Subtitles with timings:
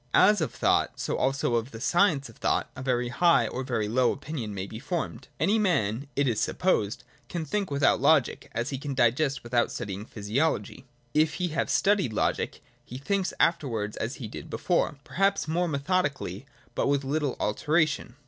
[0.15, 3.61] As of thought, so also of the science of thought, a very hio h or
[3.61, 5.27] a very lowr opinion may be formed.
[5.39, 10.05] Any man, it is supposed, can think without Logic, as he can digest without studying
[10.05, 10.85] physiology.
[11.13, 16.47] If he have studied Logic, he thinks afterwards as he did before, perhaps more methodically,
[16.73, 18.15] but with Uttle alteration.